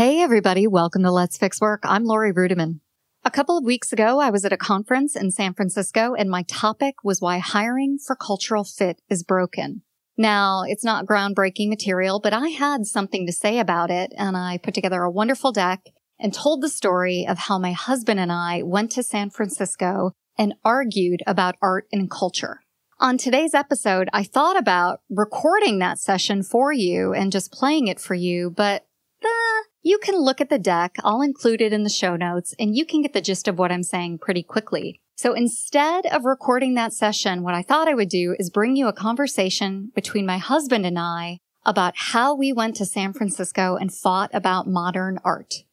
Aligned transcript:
Hey, 0.00 0.22
everybody. 0.22 0.66
Welcome 0.66 1.02
to 1.02 1.10
Let's 1.10 1.36
Fix 1.36 1.60
Work. 1.60 1.82
I'm 1.84 2.04
Laurie 2.04 2.32
Ruettimann. 2.32 2.80
A 3.22 3.30
couple 3.30 3.58
of 3.58 3.66
weeks 3.66 3.92
ago, 3.92 4.18
I 4.18 4.30
was 4.30 4.46
at 4.46 4.52
a 4.52 4.56
conference 4.56 5.14
in 5.14 5.30
San 5.30 5.52
Francisco 5.52 6.14
and 6.14 6.30
my 6.30 6.42
topic 6.44 6.94
was 7.04 7.20
why 7.20 7.36
hiring 7.36 7.98
for 7.98 8.16
cultural 8.16 8.64
fit 8.64 9.02
is 9.10 9.22
broken. 9.22 9.82
Now, 10.16 10.62
it's 10.66 10.82
not 10.82 11.04
groundbreaking 11.04 11.68
material, 11.68 12.18
but 12.18 12.32
I 12.32 12.48
had 12.48 12.86
something 12.86 13.26
to 13.26 13.32
say 13.32 13.58
about 13.58 13.90
it 13.90 14.14
and 14.16 14.38
I 14.38 14.56
put 14.56 14.72
together 14.72 15.02
a 15.02 15.10
wonderful 15.10 15.52
deck 15.52 15.82
and 16.18 16.32
told 16.32 16.62
the 16.62 16.70
story 16.70 17.26
of 17.28 17.36
how 17.36 17.58
my 17.58 17.72
husband 17.72 18.18
and 18.18 18.32
I 18.32 18.62
went 18.62 18.92
to 18.92 19.02
San 19.02 19.28
Francisco 19.28 20.12
and 20.38 20.54
argued 20.64 21.20
about 21.26 21.56
art 21.60 21.86
and 21.92 22.10
culture. 22.10 22.62
On 23.00 23.18
today's 23.18 23.52
episode, 23.52 24.08
I 24.14 24.24
thought 24.24 24.58
about 24.58 25.02
recording 25.10 25.78
that 25.80 25.98
session 25.98 26.42
for 26.42 26.72
you 26.72 27.12
and 27.12 27.30
just 27.30 27.52
playing 27.52 27.86
it 27.86 28.00
for 28.00 28.14
you, 28.14 28.48
but 28.48 28.86
uh, 29.24 29.62
you 29.82 29.98
can 29.98 30.16
look 30.16 30.40
at 30.40 30.50
the 30.50 30.58
deck. 30.58 30.96
I'll 31.02 31.22
include 31.22 31.60
it 31.60 31.72
in 31.72 31.82
the 31.82 31.90
show 31.90 32.16
notes 32.16 32.54
and 32.58 32.76
you 32.76 32.84
can 32.84 33.02
get 33.02 33.12
the 33.12 33.20
gist 33.20 33.48
of 33.48 33.58
what 33.58 33.72
I'm 33.72 33.82
saying 33.82 34.18
pretty 34.18 34.42
quickly. 34.42 35.00
So 35.16 35.34
instead 35.34 36.06
of 36.06 36.24
recording 36.24 36.74
that 36.74 36.94
session, 36.94 37.42
what 37.42 37.54
I 37.54 37.62
thought 37.62 37.88
I 37.88 37.94
would 37.94 38.08
do 38.08 38.34
is 38.38 38.48
bring 38.48 38.76
you 38.76 38.88
a 38.88 38.92
conversation 38.92 39.92
between 39.94 40.24
my 40.24 40.38
husband 40.38 40.86
and 40.86 40.98
I 40.98 41.40
about 41.66 41.94
how 41.94 42.34
we 42.34 42.52
went 42.52 42.76
to 42.76 42.86
San 42.86 43.12
Francisco 43.12 43.76
and 43.76 43.92
fought 43.92 44.30
about 44.32 44.66
modern 44.66 45.18
art. 45.24 45.64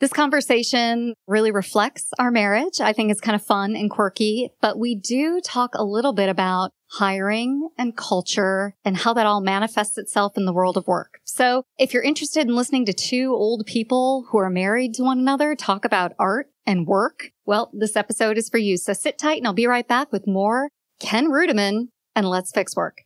This 0.00 0.14
conversation 0.14 1.12
really 1.28 1.50
reflects 1.50 2.08
our 2.18 2.30
marriage. 2.30 2.80
I 2.80 2.94
think 2.94 3.10
it's 3.10 3.20
kind 3.20 3.36
of 3.36 3.44
fun 3.44 3.76
and 3.76 3.90
quirky, 3.90 4.50
but 4.62 4.78
we 4.78 4.94
do 4.94 5.42
talk 5.44 5.74
a 5.74 5.84
little 5.84 6.14
bit 6.14 6.30
about 6.30 6.70
hiring 6.92 7.68
and 7.76 7.94
culture 7.94 8.74
and 8.82 8.96
how 8.96 9.12
that 9.12 9.26
all 9.26 9.42
manifests 9.42 9.98
itself 9.98 10.38
in 10.38 10.46
the 10.46 10.54
world 10.54 10.78
of 10.78 10.86
work. 10.86 11.20
So 11.24 11.64
if 11.78 11.92
you're 11.92 12.02
interested 12.02 12.48
in 12.48 12.56
listening 12.56 12.86
to 12.86 12.94
two 12.94 13.34
old 13.34 13.66
people 13.66 14.26
who 14.30 14.38
are 14.38 14.48
married 14.48 14.94
to 14.94 15.02
one 15.02 15.18
another 15.18 15.54
talk 15.54 15.84
about 15.84 16.14
art 16.18 16.46
and 16.64 16.86
work, 16.86 17.32
well, 17.44 17.70
this 17.74 17.94
episode 17.94 18.38
is 18.38 18.48
for 18.48 18.56
you. 18.56 18.78
So 18.78 18.94
sit 18.94 19.18
tight 19.18 19.36
and 19.36 19.46
I'll 19.46 19.52
be 19.52 19.66
right 19.66 19.86
back 19.86 20.10
with 20.12 20.26
more 20.26 20.70
Ken 20.98 21.26
Ruettimann 21.26 21.88
and 22.16 22.26
Let's 22.26 22.52
Fix 22.52 22.74
Work. 22.74 23.02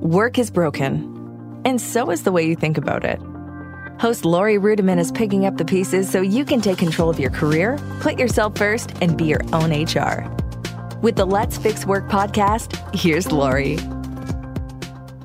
Work 0.00 0.36
is 0.36 0.50
broken, 0.50 1.62
and 1.64 1.80
so 1.80 2.10
is 2.10 2.24
the 2.24 2.32
way 2.32 2.44
you 2.44 2.56
think 2.56 2.76
about 2.76 3.04
it. 3.04 3.20
Host 3.98 4.24
Laurie 4.24 4.58
Ruettimann 4.58 4.98
is 4.98 5.12
picking 5.12 5.46
up 5.46 5.56
the 5.56 5.64
pieces 5.64 6.10
so 6.10 6.20
you 6.20 6.44
can 6.44 6.60
take 6.60 6.78
control 6.78 7.08
of 7.08 7.20
your 7.20 7.30
career, 7.30 7.78
put 8.00 8.18
yourself 8.18 8.56
first, 8.56 8.92
and 9.00 9.16
be 9.16 9.24
your 9.24 9.40
own 9.52 9.70
HR. 9.70 10.28
With 11.00 11.16
the 11.16 11.24
Let's 11.24 11.56
Fix 11.56 11.86
Work 11.86 12.08
podcast, 12.08 12.94
here's 12.94 13.30
Laurie. 13.30 13.78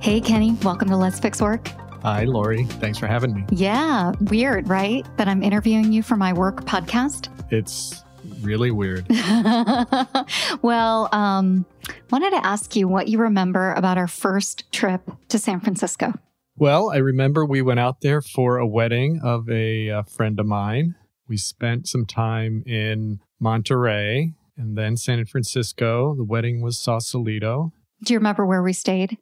Hey, 0.02 0.22
Kenny, 0.22 0.56
welcome 0.64 0.88
to 0.90 0.98
Let's 0.98 1.20
Fix 1.20 1.42
Work. 1.42 1.68
Hi, 2.04 2.24
Laurie. 2.24 2.66
Thanks 2.66 2.98
for 2.98 3.08
having 3.08 3.34
me. 3.34 3.46
Yeah, 3.52 4.14
weird, 4.22 4.70
right? 4.70 5.06
That 5.18 5.28
I'm 5.28 5.44
interviewing 5.44 5.92
you 5.92 6.04
for 6.04 6.16
my 6.16 6.32
work 6.32 6.64
podcast. 6.66 7.28
It's 7.52 8.04
really 8.42 8.72
weird. 8.72 9.06
well, 10.62 11.10
um, 11.12 11.66
wanted 12.12 12.30
to 12.32 12.46
ask 12.46 12.76
you 12.76 12.88
what 12.88 13.08
you 13.08 13.18
remember 13.18 13.74
about 13.74 13.98
our 13.98 14.08
first 14.08 14.72
trip 14.72 15.02
to 15.30 15.40
San 15.40 15.60
Francisco. 15.60 16.14
Well, 16.60 16.92
I 16.92 16.98
remember 16.98 17.46
we 17.46 17.62
went 17.62 17.80
out 17.80 18.02
there 18.02 18.22
for 18.22 18.58
a 18.58 18.68
wedding 18.68 19.22
of 19.24 19.50
a, 19.50 19.88
a 19.88 20.04
friend 20.04 20.38
of 20.42 20.46
mine. 20.46 20.96
We 21.26 21.38
spent 21.38 21.88
some 21.88 22.06
time 22.06 22.64
in 22.66 23.22
Monterey 23.40 24.34
and 24.58 24.78
then 24.78 24.98
San 24.98 25.24
Francisco. 25.24 26.16
The 26.16 26.26
wedding 26.26 26.62
was 26.62 26.78
Sausalito. 26.78 27.72
Do 28.04 28.14
you 28.14 28.20
remember 28.20 28.46
where 28.46 28.62
we 28.62 28.74
stayed? 28.74 29.18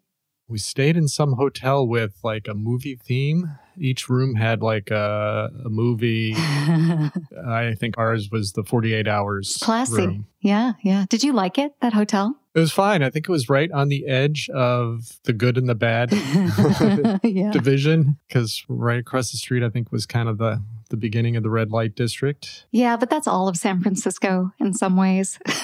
We 0.47 0.58
stayed 0.58 0.97
in 0.97 1.08
some 1.08 1.33
hotel 1.33 1.88
with 1.88 2.15
like 2.23 2.47
a 2.47 2.55
movie 2.55 2.95
theme. 2.95 3.59
Each 3.77 4.09
room 4.09 4.33
had 4.33 4.63
like 4.63 4.89
a, 4.89 5.52
a 5.63 5.69
movie. 5.69 6.33
I 6.35 7.75
think 7.77 7.99
ours 7.99 8.30
was 8.31 8.53
the 8.53 8.63
48 8.63 9.08
hours. 9.08 9.59
Classy. 9.61 10.08
Room. 10.08 10.27
Yeah, 10.39 10.73
yeah. 10.81 11.05
Did 11.08 11.23
you 11.23 11.33
like 11.33 11.59
it, 11.59 11.75
that 11.81 11.93
hotel? 11.93 12.35
It 12.57 12.61
was 12.61 12.71
fine. 12.71 13.03
I 13.03 13.11
think 13.11 13.29
it 13.29 13.31
was 13.31 13.49
right 13.49 13.71
on 13.71 13.89
the 13.89 14.07
edge 14.07 14.49
of 14.49 15.19
the 15.25 15.33
good 15.33 15.59
and 15.59 15.69
the 15.69 15.75
bad 15.75 16.11
yeah. 17.23 17.51
division 17.51 18.17
because 18.27 18.65
right 18.67 18.97
across 18.97 19.31
the 19.31 19.37
street, 19.37 19.61
I 19.61 19.69
think, 19.69 19.91
was 19.91 20.07
kind 20.07 20.27
of 20.27 20.39
the 20.39 20.63
the 20.89 20.97
beginning 20.97 21.35
of 21.35 21.43
the 21.43 21.51
red 21.51 21.69
light 21.69 21.93
district. 21.93 22.65
Yeah, 22.71 22.97
but 22.97 23.11
that's 23.11 23.27
all 23.27 23.47
of 23.47 23.57
San 23.57 23.81
Francisco 23.81 24.53
in 24.59 24.73
some 24.73 24.97
ways. 24.97 25.37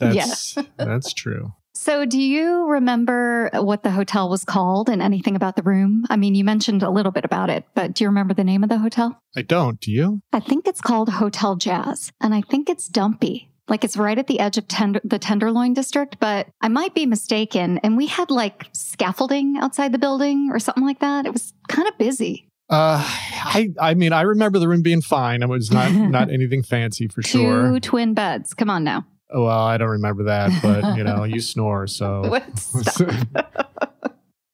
that's, 0.00 0.56
yeah. 0.56 0.62
that's 0.76 1.12
true. 1.12 1.52
So, 1.74 2.04
do 2.04 2.20
you 2.20 2.66
remember 2.66 3.50
what 3.52 3.84
the 3.84 3.92
hotel 3.92 4.28
was 4.28 4.44
called 4.44 4.88
and 4.88 5.00
anything 5.00 5.36
about 5.36 5.54
the 5.54 5.62
room? 5.62 6.06
I 6.10 6.16
mean, 6.16 6.34
you 6.34 6.42
mentioned 6.42 6.82
a 6.82 6.90
little 6.90 7.12
bit 7.12 7.24
about 7.24 7.50
it, 7.50 7.66
but 7.74 7.94
do 7.94 8.02
you 8.02 8.08
remember 8.08 8.34
the 8.34 8.42
name 8.42 8.64
of 8.64 8.68
the 8.68 8.78
hotel? 8.78 9.22
I 9.36 9.42
don't. 9.42 9.78
Do 9.78 9.92
you? 9.92 10.22
I 10.32 10.40
think 10.40 10.66
it's 10.66 10.80
called 10.80 11.08
Hotel 11.08 11.54
Jazz, 11.54 12.10
and 12.20 12.34
I 12.34 12.40
think 12.40 12.68
it's 12.68 12.88
dumpy. 12.88 13.50
Like 13.68 13.82
it's 13.82 13.96
right 13.96 14.18
at 14.18 14.26
the 14.26 14.40
edge 14.40 14.58
of 14.58 14.68
tender, 14.68 15.00
the 15.04 15.18
Tenderloin 15.18 15.72
district, 15.72 16.18
but 16.20 16.48
I 16.60 16.68
might 16.68 16.94
be 16.94 17.06
mistaken. 17.06 17.78
And 17.78 17.96
we 17.96 18.06
had 18.06 18.30
like 18.30 18.66
scaffolding 18.72 19.56
outside 19.56 19.92
the 19.92 19.98
building 19.98 20.50
or 20.52 20.58
something 20.58 20.84
like 20.84 21.00
that. 21.00 21.24
It 21.24 21.32
was 21.32 21.54
kind 21.68 21.88
of 21.88 21.96
busy. 21.96 22.48
Uh, 22.68 23.02
I 23.02 23.70
I 23.80 23.94
mean, 23.94 24.12
I 24.12 24.22
remember 24.22 24.58
the 24.58 24.68
room 24.68 24.82
being 24.82 25.02
fine. 25.02 25.42
It 25.42 25.48
was 25.48 25.70
not 25.70 25.92
not 25.92 26.30
anything 26.30 26.62
fancy 26.62 27.08
for 27.08 27.22
Two 27.22 27.38
sure. 27.38 27.72
Two 27.72 27.80
twin 27.80 28.14
beds. 28.14 28.54
Come 28.54 28.70
on 28.70 28.84
now. 28.84 29.06
Oh, 29.30 29.44
well, 29.44 29.62
I 29.62 29.78
don't 29.78 29.88
remember 29.88 30.24
that, 30.24 30.50
but 30.62 30.96
you 30.96 31.04
know, 31.04 31.24
you 31.24 31.40
snore, 31.40 31.86
so. 31.86 32.40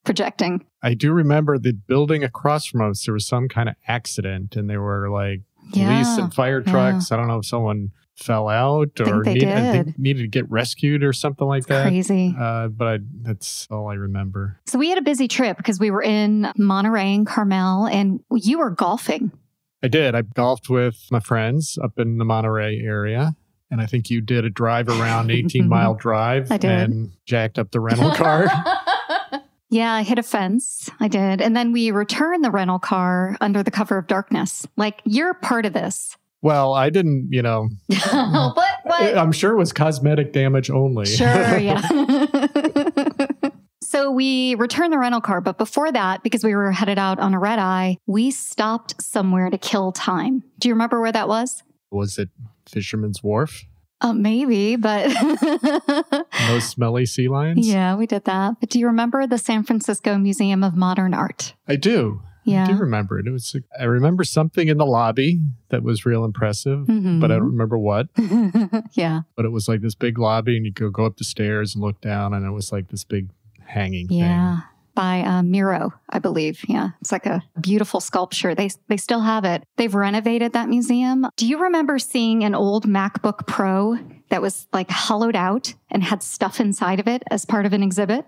Projecting. 0.05 0.65
I 0.83 0.95
do 0.95 1.13
remember 1.13 1.59
the 1.59 1.73
building 1.73 2.25
across 2.25 2.65
from 2.67 2.81
us. 2.89 3.05
There 3.05 3.13
was 3.13 3.27
some 3.27 3.49
kind 3.49 3.69
of 3.69 3.75
accident, 3.87 4.57
and 4.57 4.71
there 4.71 4.81
were 4.81 5.11
like 5.11 5.43
police 5.73 5.77
yeah, 5.77 6.21
and 6.21 6.35
fire 6.35 6.63
trucks. 6.63 7.11
yeah. 7.11 7.17
I 7.17 7.21
don't 7.21 7.29
know 7.29 7.39
if 7.39 7.45
someone 7.47 7.91
fell 8.23 8.49
out 8.49 9.01
or 9.01 9.23
need- 9.23 9.41
think 9.41 9.99
needed 9.99 10.21
to 10.23 10.29
get 10.29 10.49
rescued 10.51 11.03
or 11.03 11.13
something 11.13 11.47
like 11.47 11.67
that. 11.67 11.87
Crazy. 11.89 12.35
Uh, 12.39 12.69
but 12.69 12.87
I, 12.87 12.99
that's 13.23 13.67
all 13.71 13.89
I 13.89 13.95
remember. 13.95 14.61
So 14.67 14.79
we 14.79 14.89
had 14.91 14.99
a 14.99 15.03
busy 15.03 15.27
trip 15.27 15.57
because 15.57 15.81
we 15.81 15.91
were 15.91 16.03
in 16.03 16.53
Monterey 16.57 17.15
and 17.15 17.27
Carmel, 17.27 17.87
and 17.87 18.21
you 18.35 18.59
were 18.59 18.71
golfing. 18.71 19.33
I 19.83 19.89
did. 19.89 20.15
I 20.15 20.23
golfed 20.23 20.69
with 20.69 21.09
my 21.11 21.21
friends 21.21 21.79
up 21.83 21.99
in 21.99 22.19
the 22.19 22.25
Monterey 22.25 22.79
area. 22.81 23.35
And 23.71 23.81
I 23.81 23.87
think 23.87 24.11
you 24.11 24.21
did 24.21 24.45
a 24.45 24.51
drive 24.51 24.89
around 24.89 25.31
18 25.33 25.69
mile 25.69 25.95
drive 25.95 26.51
I 26.51 26.59
did. 26.59 26.71
and 26.71 27.13
jacked 27.25 27.59
up 27.59 27.71
the 27.71 27.79
rental 27.81 28.11
car. 28.11 28.47
yeah, 29.71 29.93
I 29.95 30.03
hit 30.03 30.19
a 30.19 30.23
fence. 30.23 30.91
I 30.99 31.09
did. 31.09 31.41
And 31.41 31.57
then 31.57 31.73
we 31.73 31.91
returned 31.93 32.45
the 32.45 32.51
rental 32.51 32.79
car 32.81 33.37
under 33.41 33.63
the 33.63 33.71
cover 33.71 33.97
of 33.97 34.07
darkness. 34.09 34.67
Like, 34.77 35.01
you're 35.05 35.35
part 35.35 35.67
of 35.67 35.73
this. 35.73 36.17
Well, 36.43 36.73
I 36.75 36.91
didn't, 36.91 37.29
you 37.31 37.43
know, 37.43 37.69
what? 37.89 38.57
What? 38.85 39.19
I'm 39.19 39.33
sure 39.33 39.53
it 39.53 39.59
was 39.59 39.73
cosmetic 39.73 40.33
damage 40.33 40.71
only. 40.71 41.07
Sure, 41.07 41.27
yeah. 41.59 41.81
so 43.83 44.11
we 44.11 44.55
returned 44.57 44.93
the 44.93 44.99
rental 44.99 45.21
car, 45.21 45.41
but 45.41 45.59
before 45.59 45.93
that, 45.93 46.23
because 46.23 46.43
we 46.45 46.55
were 46.55 46.73
headed 46.73 46.99
out 46.99 47.19
on 47.19 47.35
a 47.35 47.39
red 47.39 47.59
eye, 47.59 47.99
we 48.07 48.31
stopped 48.31 49.01
somewhere 49.03 49.51
to 49.51 49.59
kill 49.59 49.93
time. 49.93 50.43
Do 50.59 50.69
you 50.69 50.75
remember 50.75 51.01
where 51.01 51.13
that 51.13 51.29
was? 51.29 51.63
was 51.91 52.19
it 52.19 52.29
Fisherman's 52.69 53.23
Wharf? 53.23 53.65
Uh, 54.01 54.13
maybe, 54.15 54.77
but 54.77 55.13
no 56.49 56.59
smelly 56.59 57.05
sea 57.05 57.29
lions? 57.29 57.67
yeah, 57.69 57.95
we 57.97 58.07
did 58.07 58.25
that. 58.25 58.55
But 58.61 58.71
do 58.71 58.79
you 58.79 58.87
remember 58.87 59.27
the 59.27 59.37
San 59.37 59.63
Francisco 59.63 60.17
Museum 60.17 60.65
of 60.65 60.75
Modern 60.75 61.13
Art? 61.13 61.55
I 61.69 61.77
do. 61.77 62.23
I 62.47 62.51
Yeah. 62.51 62.67
do 62.67 62.75
remember 62.77 63.19
it. 63.19 63.27
It 63.27 63.31
was. 63.31 63.55
I 63.79 63.85
remember 63.85 64.25
something 64.25 64.69
in 64.69 64.79
the 64.79 64.87
lobby 64.87 65.41
that 65.69 65.83
was 65.83 66.07
real 66.07 66.25
impressive, 66.25 66.87
Mhm. 66.87 67.21
but 67.21 67.31
I 67.31 67.35
don't 67.37 67.51
remember 67.53 67.79
what. 67.79 68.09
yeah. 68.93 69.23
But 69.37 69.45
it 69.45 69.53
was 69.53 69.69
like 69.69 69.81
this 69.83 69.95
big 69.95 70.19
lobby, 70.19 70.57
and 70.57 70.65
you 70.67 70.73
could 70.73 70.93
go 70.93 71.05
up 71.07 71.17
the 71.17 71.25
stairs 71.25 71.75
and 71.75 71.83
look 71.85 72.01
down, 72.01 72.33
and 72.35 72.45
it 72.47 72.51
was 72.51 72.73
like 72.73 72.89
this 72.89 73.05
big 73.05 73.31
hanging 73.67 74.09
thing. 74.09 74.19
Yeah. 74.19 74.61
By 74.95 75.21
uh, 75.21 75.43
Miro, 75.43 75.93
I 76.11 76.19
believe. 76.19 76.65
Yeah, 76.69 76.91
it's 77.01 77.13
like 77.13 77.25
a 77.25 77.43
beautiful 77.61 78.01
sculpture. 78.01 78.55
They 78.55 78.71
they 78.89 78.97
still 78.97 79.21
have 79.21 79.45
it. 79.45 79.63
They've 79.77 79.95
renovated 79.95 80.53
that 80.55 80.69
museum. 80.69 81.27
Do 81.37 81.47
you 81.47 81.63
remember 81.63 81.99
seeing 81.99 82.43
an 82.43 82.55
old 82.55 82.87
MacBook 82.87 83.47
Pro 83.47 83.99
that 84.31 84.43
was 84.43 84.67
like 84.73 84.91
hollowed 84.91 85.37
out 85.37 85.75
and 85.91 86.03
had 86.03 86.23
stuff 86.23 86.61
inside 86.61 86.99
of 87.01 87.07
it 87.07 87.23
as 87.31 87.45
part 87.47 87.67
of 87.67 87.73
an 87.73 87.83
exhibit? 87.83 88.27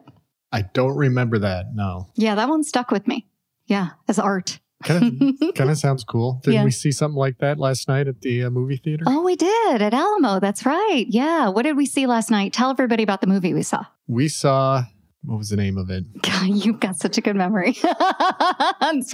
I 0.53 0.63
don't 0.63 0.97
remember 0.97 1.39
that. 1.41 1.75
No, 1.75 2.07
Yeah, 2.15 2.35
that 2.37 2.49
one 2.49 2.63
stuck 2.63 2.91
with 2.91 3.09
me. 3.09 3.27
Yeah, 3.67 3.91
as 4.09 4.19
art. 4.19 4.59
kind 4.85 5.23
of 5.41 5.55
kind 5.55 5.71
of 5.71 5.79
sounds 5.79 6.05
cool. 6.05 6.41
Didn't 6.43 6.55
Yeah. 6.55 6.65
we 6.65 6.71
see 6.73 6.91
something 6.93 7.17
like 7.17 7.39
that 7.39 7.59
last 7.59 7.87
night 7.89 8.09
at 8.09 8.21
the 8.21 8.45
uh, 8.45 8.51
movie 8.51 8.77
theater? 8.83 9.05
Oh, 9.07 9.23
we 9.23 9.37
did 9.37 9.81
at 9.83 9.95
Alamo. 9.95 10.41
That's 10.41 10.67
right. 10.67 11.05
Yeah. 11.09 11.49
What 11.49 11.63
did 11.63 11.77
we 11.77 11.87
see 11.87 12.07
last 12.07 12.31
night? 12.31 12.53
Tell 12.53 12.71
everybody 12.71 13.03
about 13.03 13.21
the 13.21 13.27
movie 13.29 13.55
we 13.55 13.63
saw. 13.63 13.85
We 14.07 14.29
saw. 14.29 14.85
What 15.25 15.39
was 15.39 15.51
the 15.51 15.57
name 15.57 15.79
of 15.79 15.89
it? 15.89 16.05
God, 16.23 16.49
you've 16.49 16.81
got 16.81 16.97
such 16.97 17.17
a 17.17 17.21
good 17.21 17.37
memory. 17.37 17.75
so 17.75 17.89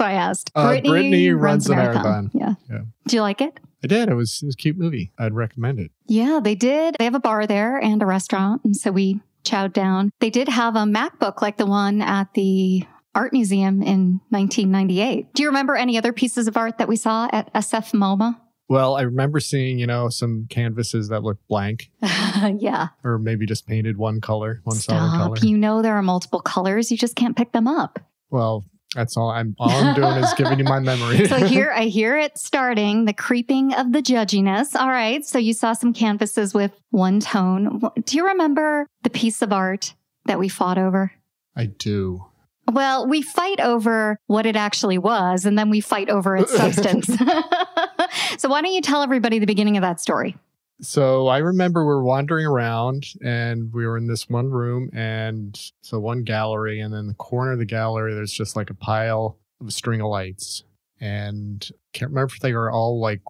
I 0.03 0.13
asked. 0.13 0.51
Uh, 0.55 0.69
Brittany 0.81 1.29
Runs 1.29 1.69
a 1.69 1.75
Marathon. 1.75 2.31
Yeah. 2.33 2.55
Yeah. 2.69 2.79
Do 3.07 3.15
you 3.15 3.21
like 3.21 3.41
it? 3.41 3.59
I 3.83 3.87
did. 3.87 4.09
It 4.09 4.15
was 4.15 4.39
it 4.41 4.47
was 4.47 4.55
a 4.55 4.57
cute 4.57 4.77
movie. 4.77 5.11
I'd 5.19 5.33
recommend 5.35 5.79
it. 5.79 5.91
Yeah, 6.07 6.39
they 6.43 6.55
did. 6.55 6.95
They 6.97 7.05
have 7.05 7.15
a 7.15 7.19
bar 7.19 7.45
there 7.47 7.77
and 7.77 8.01
a 8.01 8.05
restaurant. 8.05 8.61
And 8.65 8.75
so 8.75 8.91
we 8.91 9.21
chowed 9.45 9.71
down. 9.73 10.11
They 10.19 10.29
did 10.29 10.49
have 10.49 10.75
a 10.75 10.79
MacBook 10.79 11.41
like 11.41 11.57
the 11.57 11.65
one 11.67 12.01
at 12.01 12.33
the 12.33 12.83
art 13.15 13.33
museum 13.33 13.81
in 13.81 14.21
1998. 14.29 15.33
Do 15.33 15.43
you 15.43 15.49
remember 15.49 15.75
any 15.75 15.97
other 15.97 16.13
pieces 16.13 16.47
of 16.47 16.57
art 16.57 16.77
that 16.77 16.87
we 16.87 16.95
saw 16.95 17.29
at 17.31 17.53
SF 17.53 17.93
MoMA? 17.93 18.39
Well, 18.69 18.95
I 18.95 19.01
remember 19.01 19.39
seeing, 19.39 19.79
you 19.79 19.87
know, 19.87 20.09
some 20.09 20.45
canvases 20.47 21.09
that 21.09 21.23
looked 21.23 21.47
blank 21.47 21.89
yeah. 22.01 22.89
or 23.03 23.17
maybe 23.17 23.47
just 23.47 23.65
painted 23.65 23.97
one 23.97 24.21
color, 24.21 24.61
one 24.63 24.77
solid 24.77 25.09
Stop. 25.09 25.21
color. 25.21 25.37
You 25.41 25.57
know 25.57 25.81
there 25.81 25.95
are 25.95 26.03
multiple 26.03 26.39
colors. 26.39 26.91
You 26.91 26.97
just 26.97 27.15
can't 27.15 27.35
pick 27.35 27.51
them 27.51 27.67
up. 27.67 27.99
Well, 28.29 28.65
that's 28.95 29.17
all 29.17 29.29
I'm 29.29 29.55
all 29.59 29.69
I'm 29.69 29.95
doing 29.95 30.17
is 30.17 30.33
giving 30.37 30.59
you 30.59 30.65
my 30.65 30.79
memory. 30.79 31.27
So 31.27 31.37
here 31.45 31.71
I 31.71 31.85
hear 31.85 32.17
it 32.17 32.37
starting, 32.37 33.05
the 33.05 33.13
creeping 33.13 33.73
of 33.73 33.91
the 33.91 34.01
judginess. 34.01 34.75
All 34.75 34.89
right. 34.89 35.25
So 35.25 35.39
you 35.39 35.53
saw 35.53 35.73
some 35.73 35.93
canvases 35.93 36.53
with 36.53 36.71
one 36.91 37.19
tone. 37.19 37.81
Do 38.05 38.17
you 38.17 38.27
remember 38.27 38.87
the 39.03 39.09
piece 39.09 39.41
of 39.41 39.51
art 39.51 39.95
that 40.25 40.39
we 40.39 40.47
fought 40.47 40.77
over? 40.77 41.11
I 41.55 41.65
do. 41.65 42.25
Well, 42.71 43.07
we 43.07 43.21
fight 43.21 43.59
over 43.59 44.19
what 44.27 44.45
it 44.45 44.55
actually 44.55 44.97
was, 44.97 45.45
and 45.45 45.57
then 45.57 45.69
we 45.69 45.81
fight 45.81 46.09
over 46.09 46.35
its 46.35 46.51
substance. 46.55 47.07
so 48.37 48.49
why 48.49 48.61
don't 48.61 48.73
you 48.73 48.81
tell 48.81 49.01
everybody 49.01 49.39
the 49.39 49.45
beginning 49.45 49.77
of 49.77 49.81
that 49.81 49.99
story? 49.99 50.35
So 50.81 51.27
I 51.27 51.39
remember 51.39 51.83
we 51.83 51.87
were 51.87 52.03
wandering 52.03 52.45
around 52.45 53.05
and 53.21 53.73
we 53.73 53.85
were 53.85 53.97
in 53.97 54.07
this 54.07 54.29
one 54.29 54.49
room 54.49 54.89
and 54.93 55.59
so 55.81 55.99
one 55.99 56.23
gallery 56.23 56.79
and 56.79 56.93
then 56.93 57.07
the 57.07 57.15
corner 57.15 57.51
of 57.51 57.59
the 57.59 57.65
gallery 57.65 58.13
there's 58.13 58.31
just 58.31 58.55
like 58.55 58.69
a 58.69 58.73
pile 58.73 59.37
of 59.59 59.67
a 59.67 59.71
string 59.71 59.99
of 59.99 60.07
lights 60.07 60.63
and 61.01 61.69
can't 61.91 62.11
remember 62.11 62.33
if 62.33 62.39
they 62.39 62.53
were 62.53 62.71
all 62.71 63.01
like 63.01 63.21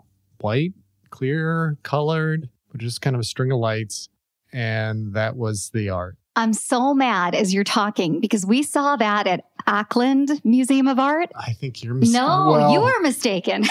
white, 0.41 0.73
clear, 1.09 1.77
colored, 1.81 2.49
but 2.71 2.81
just 2.81 3.01
kind 3.01 3.15
of 3.15 3.19
a 3.19 3.25
string 3.25 3.51
of 3.51 3.57
lights 3.57 4.09
and 4.53 5.15
that 5.15 5.35
was 5.35 5.71
the 5.73 5.89
art. 5.89 6.17
I'm 6.39 6.53
so 6.53 6.93
mad 6.93 7.35
as 7.35 7.53
you're 7.53 7.65
talking 7.65 8.21
because 8.21 8.45
we 8.45 8.63
saw 8.63 8.95
that 8.95 9.27
at 9.27 9.43
Oakland 9.67 10.41
Museum 10.45 10.87
of 10.87 10.97
Art. 10.97 11.29
I 11.35 11.51
think 11.51 11.83
you're 11.83 11.93
mis- 11.93 12.13
No, 12.13 12.47
well, 12.49 12.71
you 12.71 12.79
were 12.79 12.99
mistaken. 13.01 13.65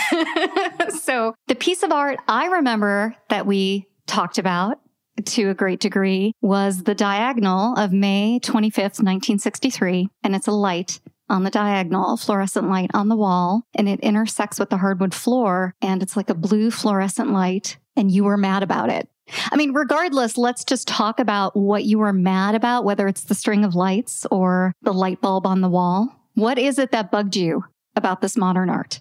so 1.00 1.34
the 1.46 1.54
piece 1.54 1.82
of 1.82 1.92
art 1.92 2.18
I 2.28 2.46
remember 2.48 3.16
that 3.30 3.46
we 3.46 3.86
talked 4.06 4.36
about 4.36 4.80
to 5.24 5.48
a 5.48 5.54
great 5.54 5.80
degree 5.80 6.32
was 6.42 6.82
the 6.82 6.94
diagonal 6.94 7.74
of 7.78 7.90
May 7.90 8.38
25th, 8.42 9.00
1963. 9.00 10.08
And 10.22 10.36
it's 10.36 10.46
a 10.46 10.52
light 10.52 11.00
on 11.30 11.44
the 11.44 11.50
diagonal, 11.50 12.12
a 12.12 12.16
fluorescent 12.18 12.68
light 12.68 12.90
on 12.92 13.08
the 13.08 13.16
wall, 13.16 13.62
and 13.74 13.88
it 13.88 14.00
intersects 14.00 14.58
with 14.58 14.68
the 14.68 14.76
hardwood 14.76 15.14
floor. 15.14 15.74
And 15.80 16.02
it's 16.02 16.18
like 16.18 16.28
a 16.28 16.34
blue 16.34 16.70
fluorescent 16.70 17.32
light. 17.32 17.78
And 17.96 18.10
you 18.10 18.24
were 18.24 18.36
mad 18.36 18.62
about 18.62 18.90
it. 18.90 19.08
I 19.50 19.56
mean, 19.56 19.72
regardless, 19.72 20.36
let's 20.36 20.64
just 20.64 20.88
talk 20.88 21.20
about 21.20 21.56
what 21.56 21.84
you 21.84 21.98
were 21.98 22.12
mad 22.12 22.54
about, 22.54 22.84
whether 22.84 23.08
it's 23.08 23.24
the 23.24 23.34
string 23.34 23.64
of 23.64 23.74
lights 23.74 24.26
or 24.30 24.72
the 24.82 24.92
light 24.92 25.20
bulb 25.20 25.46
on 25.46 25.60
the 25.60 25.68
wall. 25.68 26.14
What 26.34 26.58
is 26.58 26.78
it 26.78 26.92
that 26.92 27.10
bugged 27.10 27.36
you 27.36 27.64
about 27.96 28.20
this 28.20 28.36
modern 28.36 28.70
art? 28.70 29.00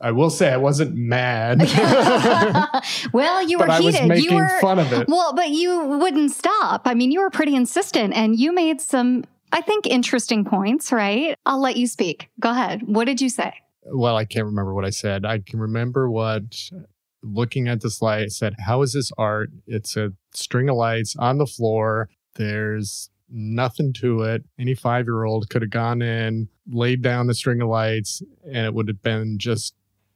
I 0.00 0.12
will 0.12 0.30
say 0.30 0.52
I 0.52 0.58
wasn't 0.58 0.94
mad. 0.94 1.60
well, 3.12 3.42
you 3.42 3.58
were 3.58 3.66
but 3.66 3.70
I 3.70 3.80
was 3.80 3.94
heated. 3.94 4.08
making 4.08 4.30
you 4.30 4.36
were 4.36 4.60
fun 4.60 4.78
of 4.78 4.92
it. 4.92 5.08
well, 5.08 5.34
but 5.34 5.48
you 5.50 5.84
wouldn't 5.84 6.32
stop. 6.32 6.82
I 6.84 6.94
mean, 6.94 7.10
you 7.10 7.20
were 7.20 7.30
pretty 7.30 7.54
insistent, 7.54 8.12
and 8.14 8.38
you 8.38 8.52
made 8.52 8.80
some, 8.80 9.24
I 9.52 9.62
think, 9.62 9.86
interesting 9.86 10.44
points. 10.44 10.92
Right? 10.92 11.34
I'll 11.46 11.60
let 11.60 11.76
you 11.76 11.86
speak. 11.86 12.28
Go 12.38 12.50
ahead. 12.50 12.82
What 12.86 13.06
did 13.06 13.20
you 13.20 13.28
say? 13.28 13.54
well, 13.92 14.16
I 14.16 14.24
can't 14.24 14.46
remember 14.46 14.74
what 14.74 14.84
I 14.84 14.90
said. 14.90 15.24
I 15.24 15.38
can 15.38 15.60
remember 15.60 16.10
what 16.10 16.70
looking 17.32 17.68
at 17.68 17.80
this 17.80 18.00
light 18.02 18.30
said, 18.32 18.54
How 18.66 18.82
is 18.82 18.92
this 18.92 19.12
art? 19.18 19.50
It's 19.66 19.96
a 19.96 20.12
string 20.32 20.68
of 20.68 20.76
lights 20.76 21.16
on 21.16 21.38
the 21.38 21.46
floor. 21.46 22.08
There's 22.34 23.10
nothing 23.28 23.92
to 23.94 24.22
it. 24.22 24.44
Any 24.58 24.74
five 24.74 25.06
year 25.06 25.24
old 25.24 25.48
could 25.48 25.62
have 25.62 25.70
gone 25.70 26.02
in, 26.02 26.48
laid 26.70 27.02
down 27.02 27.26
the 27.26 27.34
string 27.34 27.60
of 27.60 27.68
lights, 27.68 28.22
and 28.44 28.66
it 28.66 28.74
would 28.74 28.88
have 28.88 29.02
been 29.02 29.38
just 29.38 29.74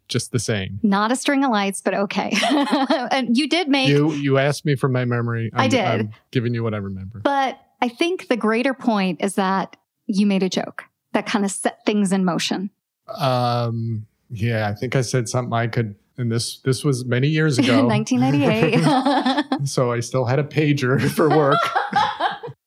just 0.09 0.33
the 0.33 0.39
same. 0.41 0.81
Not 0.83 1.13
a 1.13 1.17
string 1.17 1.45
of 1.45 1.51
lights, 1.53 1.81
but 1.81 1.95
okay. 1.95 2.33
and 3.13 3.37
you 3.37 3.49
did 3.49 3.69
make, 3.69 3.89
You 3.89 4.13
you 4.13 4.39
asked 4.39 4.65
me 4.65 4.75
for 4.75 4.89
my 4.89 5.05
memory. 5.05 5.51
I 5.55 5.65
I'm, 5.65 5.71
did. 5.71 5.85
I'm 5.85 6.11
giving 6.33 6.53
you 6.53 6.63
what 6.63 6.75
I 6.75 6.79
remember. 6.79 7.21
but 7.21 7.59
I 7.81 7.89
think 7.89 8.29
the 8.29 8.37
greater 8.37 8.75
point 8.75 9.23
is 9.23 9.37
that 9.37 9.77
you 10.07 10.27
made 10.27 10.43
a 10.43 10.49
joke 10.49 10.85
that 11.13 11.27
kind 11.27 11.45
of 11.45 11.51
set 11.51 11.85
things 11.87 12.13
in 12.13 12.25
motion. 12.25 12.71
Um 13.17 14.07
yeah, 14.33 14.69
I 14.69 14.75
think 14.75 14.95
I 14.95 15.01
said 15.01 15.29
something 15.29 15.53
I 15.53 15.67
could 15.67 15.97
and 16.21 16.31
this 16.31 16.59
this 16.61 16.85
was 16.85 17.05
many 17.05 17.29
years 17.29 17.59
ago. 17.63 17.85
1998. 17.87 19.67
so 19.69 19.91
I 19.93 20.01
still 20.01 20.25
had 20.25 20.39
a 20.39 20.45
pager 20.45 21.01
for 21.17 21.29
work. 21.29 21.59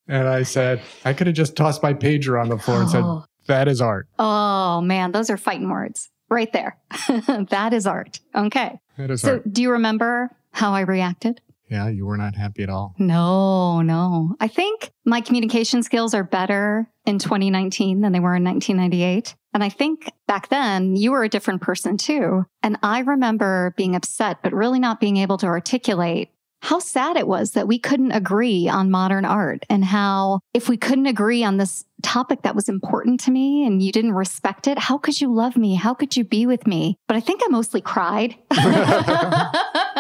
and 0.08 0.28
I 0.28 0.44
said, 0.44 0.82
I 1.06 1.14
could 1.14 1.28
have 1.28 1.36
just 1.36 1.56
tossed 1.56 1.82
my 1.84 1.94
pager 1.94 2.40
on 2.42 2.50
the 2.50 2.58
floor 2.58 2.82
and 2.82 2.90
said, 2.90 3.04
oh. 3.04 3.26
That 3.48 3.68
is 3.68 3.82
art. 3.82 4.08
oh 4.20 4.80
man, 4.80 5.12
those 5.12 5.30
are 5.30 5.36
fighting 5.36 5.70
words 5.70 6.10
right 6.30 6.52
there. 6.54 6.78
that 7.50 7.74
is 7.74 7.86
art. 7.86 8.22
Okay. 8.34 8.80
That 8.98 9.12
is 9.12 9.20
So, 9.22 9.34
art. 9.34 9.52
do 9.54 9.62
you 9.62 9.72
remember 9.72 10.30
how 10.54 10.72
I 10.74 10.82
reacted? 10.82 11.42
Yeah, 11.74 11.90
you 11.90 12.06
were 12.06 12.18
not 12.18 12.36
happy 12.36 12.62
at 12.62 12.70
all. 12.70 12.94
No, 13.00 13.82
no. 13.82 14.36
I 14.40 14.48
think 14.48 14.92
my 15.06 15.22
communication 15.22 15.82
skills 15.82 16.14
are 16.14 16.24
better 16.24 16.88
in 17.08 17.18
2019 17.18 18.02
than 18.02 18.12
they 18.12 18.20
were 18.20 18.36
in 18.36 18.44
1998. 18.44 19.34
And 19.56 19.64
I 19.64 19.70
think 19.70 20.12
back 20.28 20.50
then 20.50 20.96
you 20.96 21.12
were 21.12 21.24
a 21.24 21.30
different 21.30 21.64
person 21.64 21.98
too. 21.98 22.46
And 22.62 22.78
I 22.84 23.00
remember 23.00 23.74
being 23.76 23.96
upset, 23.96 24.38
but 24.44 24.54
really 24.54 24.78
not 24.78 25.00
being 25.00 25.18
able 25.18 25.40
to 25.40 25.48
articulate 25.48 26.30
how 26.62 26.78
sad 26.80 27.18
it 27.18 27.28
was 27.28 27.52
that 27.52 27.68
we 27.68 27.78
couldn't 27.78 28.14
agree 28.14 28.70
on 28.70 28.90
modern 28.90 29.26
art 29.26 29.66
and 29.70 29.84
how 29.84 30.40
if 30.54 30.70
we 30.70 30.78
couldn't 30.78 31.08
agree 31.08 31.44
on 31.44 31.58
this 31.58 31.84
topic 32.04 32.44
that 32.44 32.56
was 32.56 32.70
important 32.70 33.20
to 33.20 33.32
me 33.32 33.66
and 33.66 33.82
you 33.82 33.92
didn't 33.92 34.14
respect 34.14 34.68
it, 34.68 34.80
how 34.80 34.98
could 34.98 35.20
you 35.20 35.34
love 35.34 35.58
me? 35.58 35.76
How 35.76 35.94
could 35.94 36.16
you 36.16 36.24
be 36.24 36.46
with 36.46 36.66
me? 36.66 36.96
But 37.08 37.18
I 37.18 37.20
think 37.20 37.42
I 37.44 37.50
mostly 37.50 37.82
cried. 37.82 38.38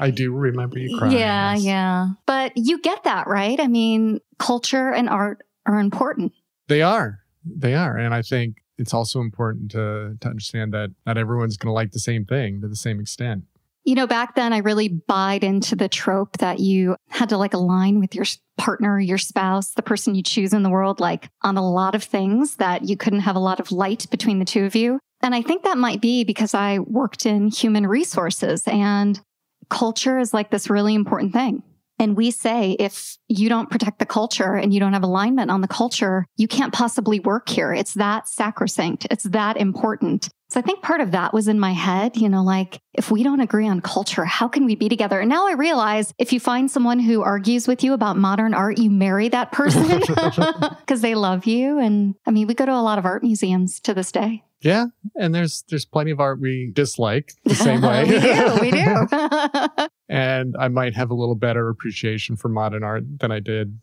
I 0.00 0.10
do 0.10 0.32
remember 0.32 0.78
you 0.78 0.98
crying. 0.98 1.12
Yeah, 1.12 1.54
yes. 1.54 1.64
yeah. 1.64 2.08
But 2.26 2.52
you 2.56 2.80
get 2.80 3.04
that, 3.04 3.26
right? 3.26 3.58
I 3.60 3.66
mean, 3.66 4.20
culture 4.38 4.92
and 4.92 5.08
art 5.08 5.42
are 5.66 5.78
important. 5.78 6.32
They 6.68 6.82
are. 6.82 7.20
They 7.44 7.74
are. 7.74 7.96
And 7.96 8.14
I 8.14 8.22
think 8.22 8.56
it's 8.78 8.94
also 8.94 9.20
important 9.20 9.70
to, 9.72 10.16
to 10.20 10.28
understand 10.28 10.72
that 10.74 10.90
not 11.06 11.18
everyone's 11.18 11.56
going 11.56 11.70
to 11.70 11.74
like 11.74 11.92
the 11.92 11.98
same 11.98 12.24
thing 12.24 12.60
to 12.60 12.68
the 12.68 12.76
same 12.76 13.00
extent. 13.00 13.44
You 13.84 13.94
know, 13.94 14.08
back 14.08 14.34
then 14.34 14.52
I 14.52 14.58
really 14.58 14.88
buyed 14.88 15.44
into 15.44 15.76
the 15.76 15.88
trope 15.88 16.38
that 16.38 16.58
you 16.58 16.96
had 17.08 17.28
to 17.28 17.38
like 17.38 17.54
align 17.54 18.00
with 18.00 18.16
your 18.16 18.24
partner, 18.58 18.98
your 18.98 19.16
spouse, 19.16 19.70
the 19.70 19.82
person 19.82 20.16
you 20.16 20.24
choose 20.24 20.52
in 20.52 20.64
the 20.64 20.70
world, 20.70 20.98
like 20.98 21.28
on 21.42 21.56
a 21.56 21.70
lot 21.70 21.94
of 21.94 22.02
things 22.02 22.56
that 22.56 22.88
you 22.88 22.96
couldn't 22.96 23.20
have 23.20 23.36
a 23.36 23.40
lot 23.40 23.60
of 23.60 23.70
light 23.70 24.06
between 24.10 24.40
the 24.40 24.44
two 24.44 24.64
of 24.64 24.74
you. 24.74 24.98
And 25.22 25.36
I 25.36 25.42
think 25.42 25.62
that 25.62 25.78
might 25.78 26.00
be 26.00 26.24
because 26.24 26.52
I 26.52 26.80
worked 26.80 27.26
in 27.26 27.48
human 27.48 27.86
resources 27.86 28.64
and 28.66 29.20
culture 29.68 30.18
is 30.18 30.34
like 30.34 30.50
this 30.50 30.70
really 30.70 30.94
important 30.94 31.32
thing. 31.32 31.62
And 31.98 32.16
we 32.16 32.30
say 32.30 32.72
if 32.78 33.16
you 33.28 33.48
don't 33.48 33.70
protect 33.70 33.98
the 33.98 34.06
culture 34.06 34.54
and 34.54 34.72
you 34.72 34.80
don't 34.80 34.92
have 34.92 35.02
alignment 35.02 35.50
on 35.50 35.62
the 35.62 35.68
culture, 35.68 36.26
you 36.36 36.46
can't 36.46 36.72
possibly 36.72 37.20
work 37.20 37.48
here. 37.48 37.72
It's 37.72 37.94
that 37.94 38.28
sacrosanct. 38.28 39.06
It's 39.10 39.24
that 39.24 39.56
important. 39.56 40.28
So 40.48 40.60
I 40.60 40.62
think 40.62 40.82
part 40.82 41.00
of 41.00 41.10
that 41.10 41.34
was 41.34 41.48
in 41.48 41.58
my 41.58 41.72
head, 41.72 42.16
you 42.16 42.28
know, 42.28 42.44
like 42.44 42.80
if 42.92 43.10
we 43.10 43.24
don't 43.24 43.40
agree 43.40 43.66
on 43.66 43.80
culture, 43.80 44.24
how 44.24 44.46
can 44.46 44.64
we 44.64 44.76
be 44.76 44.88
together? 44.88 45.18
And 45.18 45.28
now 45.28 45.48
I 45.48 45.54
realize 45.54 46.14
if 46.18 46.32
you 46.32 46.38
find 46.38 46.70
someone 46.70 47.00
who 47.00 47.22
argues 47.22 47.66
with 47.66 47.82
you 47.82 47.94
about 47.94 48.16
modern 48.16 48.54
art, 48.54 48.78
you 48.78 48.88
marry 48.88 49.28
that 49.30 49.50
person 49.50 50.00
because 50.80 51.00
they 51.00 51.16
love 51.16 51.46
you. 51.46 51.78
And 51.78 52.14
I 52.26 52.30
mean, 52.30 52.46
we 52.46 52.54
go 52.54 52.66
to 52.66 52.72
a 52.72 52.80
lot 52.80 52.98
of 52.98 53.04
art 53.04 53.24
museums 53.24 53.80
to 53.80 53.94
this 53.94 54.12
day. 54.12 54.44
Yeah. 54.60 54.86
And 55.14 55.34
there's 55.34 55.64
there's 55.68 55.84
plenty 55.84 56.10
of 56.10 56.20
art 56.20 56.40
we 56.40 56.70
dislike 56.72 57.32
the 57.44 57.54
same 57.54 57.82
way. 57.82 58.04
we 58.04 58.20
do. 58.20 58.58
We 58.60 58.70
do. 58.70 59.88
and 60.08 60.54
I 60.58 60.68
might 60.68 60.94
have 60.94 61.10
a 61.10 61.14
little 61.14 61.34
better 61.34 61.68
appreciation 61.68 62.36
for 62.36 62.48
modern 62.48 62.82
art 62.82 63.04
than 63.20 63.30
I 63.30 63.40
did 63.40 63.78